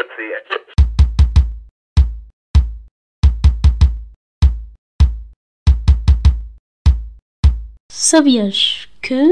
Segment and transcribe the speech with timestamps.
[0.00, 0.44] simpatia.
[7.90, 9.22] Sabias que.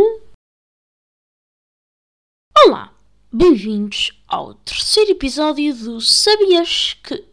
[2.65, 2.93] Olá,
[3.33, 7.25] bem-vindos ao terceiro episódio do Sabias que.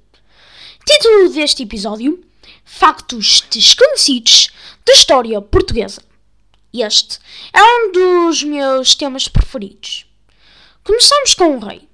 [0.85, 2.23] Título deste episódio:
[2.63, 4.49] Factos desconhecidos
[4.85, 6.01] da história portuguesa.
[6.73, 7.19] Este
[7.53, 10.05] é um dos meus temas preferidos.
[10.83, 11.87] Começamos com um rei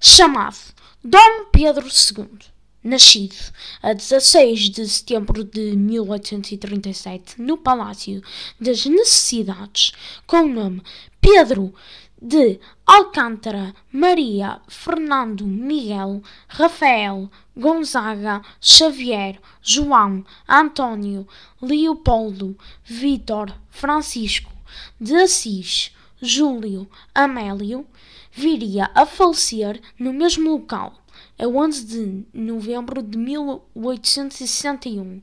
[0.00, 0.73] chamado
[1.06, 2.38] Dom Pedro II,
[2.82, 3.36] nascido
[3.82, 8.22] a 16 de setembro de 1837 no Palácio
[8.58, 9.92] das Necessidades,
[10.26, 10.82] com o nome
[11.20, 11.74] Pedro
[12.22, 21.28] de Alcântara Maria Fernando Miguel Rafael Gonzaga Xavier João Antônio
[21.60, 24.50] Leopoldo Vítor Francisco
[24.98, 27.86] de Assis Júlio Amélio
[28.32, 31.04] viria a falecer no mesmo local
[31.38, 35.22] a 11 de novembro de 1861.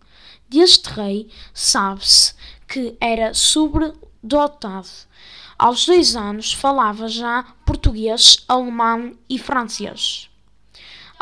[0.50, 2.34] Deste rei sabe-se
[2.68, 4.90] que era sobredotado.
[5.58, 10.31] Aos dois anos falava já português, alemão e francês.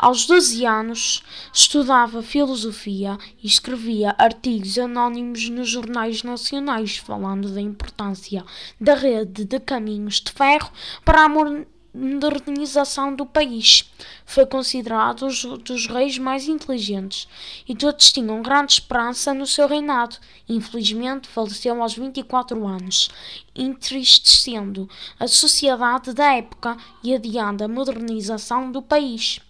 [0.02, 8.42] Aos 12 anos estudava filosofia e escrevia artigos anónimos nos jornais nacionais falando da importância
[8.80, 10.72] da rede de caminhos de ferro
[11.04, 13.92] para a modernização do país.
[14.24, 17.28] Foi considerado um dos reis mais inteligentes
[17.68, 20.16] e todos tinham grande esperança no seu reinado.
[20.48, 23.10] Infelizmente, faleceu aos 24 anos,
[23.54, 29.42] entristecendo a sociedade da época e adiando a modernização do país.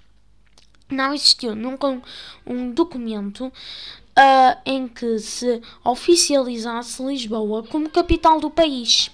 [0.91, 2.01] Não existiu nunca
[2.47, 9.11] um documento uh, em que se oficializasse Lisboa como capital do país.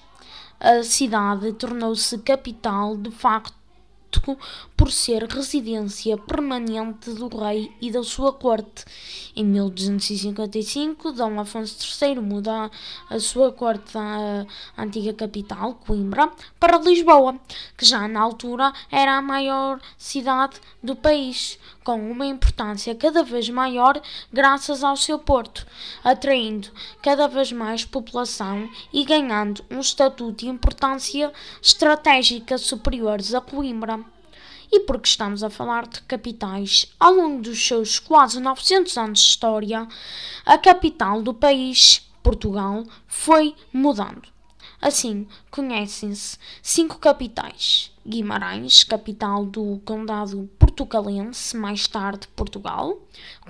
[0.58, 3.54] A cidade tornou-se capital de facto
[4.76, 8.84] por ser residência permanente do rei e da sua corte.
[9.34, 12.70] Em 1255, Dom Afonso III muda
[13.10, 14.46] a sua corte da
[14.78, 17.38] antiga capital, Coimbra, para Lisboa,
[17.76, 23.48] que já na altura era a maior cidade do país, com uma importância cada vez
[23.48, 24.00] maior
[24.32, 25.66] graças ao seu porto,
[26.02, 26.68] atraindo
[27.02, 31.32] cada vez mais população e ganhando um estatuto de importância
[31.62, 34.04] estratégica superiores a Coimbra
[34.70, 39.26] e porque estamos a falar de capitais, ao longo dos seus quase 900 anos de
[39.26, 39.86] história,
[40.44, 44.28] a capital do país, Portugal, foi mudando.
[44.80, 52.98] Assim, conhecem-se cinco capitais: Guimarães, capital do Condado Portucalense, mais tarde Portugal,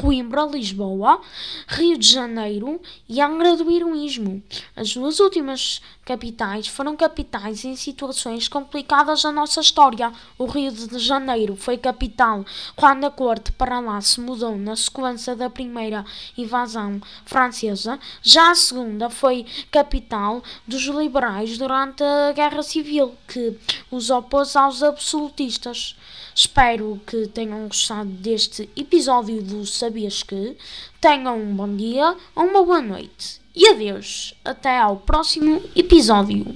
[0.01, 1.21] Coimbra, Lisboa,
[1.67, 4.43] Rio de Janeiro e Angra do Heroísmo.
[4.75, 10.13] As duas últimas capitais foram capitais em situações complicadas da nossa história.
[10.39, 12.45] O Rio de Janeiro foi capital
[12.77, 16.05] quando a corte para lá se mudou na sequência da primeira
[16.39, 17.99] invasão francesa.
[18.23, 23.59] Já a segunda foi capital dos liberais durante a Guerra Civil, que
[23.91, 25.97] os opôs aos absolutistas.
[26.35, 30.57] Espero que tenham gostado deste episódio do Sabias Que.
[31.01, 33.41] Tenham um bom dia uma boa noite.
[33.55, 34.35] E adeus.
[34.45, 36.55] Até ao próximo episódio.